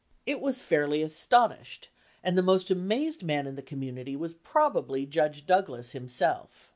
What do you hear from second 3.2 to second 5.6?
man in the community was probably Judge